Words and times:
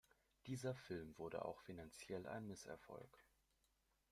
Dieser 0.47 0.73
Film 0.73 1.15
wurde 1.19 1.45
auch 1.45 1.59
finanziell 1.61 2.25
ein 2.25 2.47
Misserfolg. 2.47 3.23